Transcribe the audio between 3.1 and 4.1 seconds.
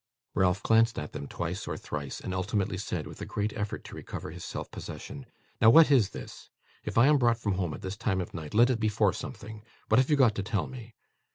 a great effort to